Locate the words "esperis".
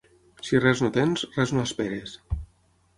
1.69-2.19